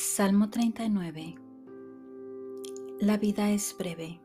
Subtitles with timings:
[0.00, 1.34] Salmo 39
[3.00, 4.20] La vida es breve.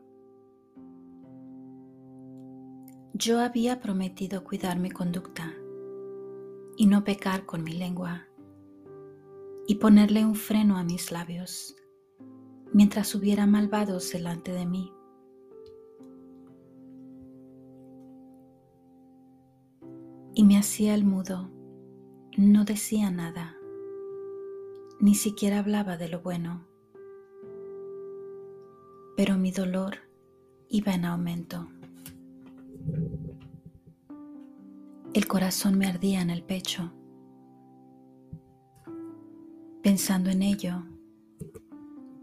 [3.12, 5.52] Yo había prometido cuidar mi conducta
[6.76, 8.22] y no pecar con mi lengua
[9.66, 11.74] y ponerle un freno a mis labios
[12.72, 14.92] mientras hubiera malvados delante de mí.
[20.34, 21.50] Y me hacía el mudo,
[22.36, 23.56] no decía nada
[25.00, 26.66] ni siquiera hablaba de lo bueno.
[29.16, 29.98] Pero mi dolor
[30.68, 31.68] iba en aumento.
[35.12, 36.92] El corazón me ardía en el pecho.
[39.82, 40.82] Pensando en ello,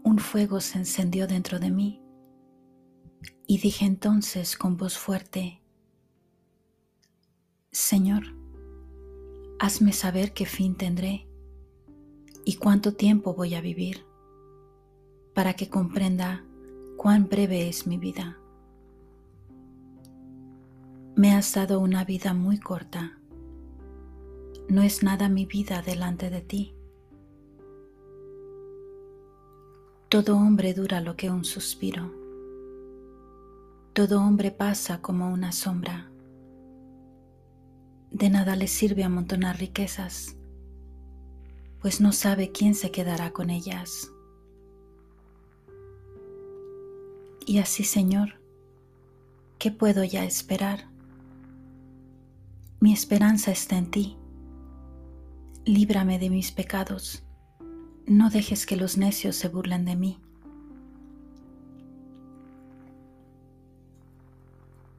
[0.02, 2.02] un fuego se encendió dentro de mí
[3.46, 5.62] y dije entonces con voz fuerte,
[7.70, 8.24] Señor,
[9.58, 11.28] hazme saber qué fin tendré
[12.44, 14.04] y cuánto tiempo voy a vivir
[15.34, 16.44] para que comprenda
[16.96, 18.38] cuán breve es mi vida.
[21.14, 23.18] Me has dado una vida muy corta.
[24.68, 26.74] No es nada mi vida delante de ti.
[30.08, 32.12] Todo hombre dura lo que un suspiro.
[33.92, 36.10] Todo hombre pasa como una sombra.
[38.10, 40.36] De nada le sirve amontonar riquezas
[41.82, 44.12] pues no sabe quién se quedará con ellas.
[47.44, 48.40] Y así, Señor,
[49.58, 50.88] ¿qué puedo ya esperar?
[52.78, 54.16] Mi esperanza está en ti.
[55.64, 57.24] Líbrame de mis pecados.
[58.06, 60.20] No dejes que los necios se burlen de mí.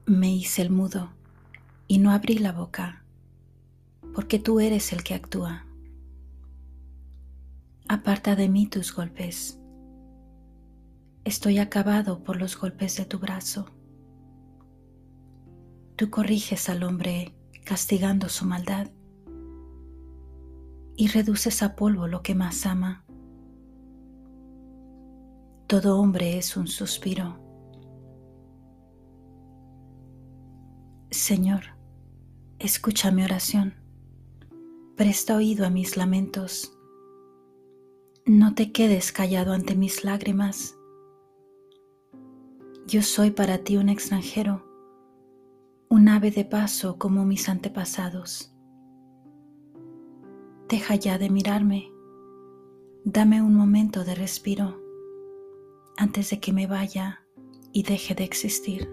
[0.05, 1.11] Me hice el mudo
[1.87, 3.03] y no abrí la boca,
[4.13, 5.65] porque tú eres el que actúa.
[7.89, 9.59] Aparta de mí tus golpes.
[11.25, 13.65] Estoy acabado por los golpes de tu brazo.
[15.97, 17.35] Tú corriges al hombre
[17.65, 18.89] castigando su maldad
[20.95, 23.03] y reduces a polvo lo que más ama.
[25.67, 27.37] Todo hombre es un suspiro.
[31.11, 31.63] Señor,
[32.59, 33.75] escucha mi oración,
[34.95, 36.73] presta oído a mis lamentos
[38.25, 40.77] no te quedes callado ante mis lágrimas.
[42.87, 44.65] Yo soy para ti un extranjero,
[45.89, 48.55] un ave de paso como mis antepasados.
[50.69, 51.91] Deja ya de mirarme,
[53.03, 54.81] dame un momento de respiro
[55.97, 57.25] antes de que me vaya
[57.73, 58.89] y deje de existir.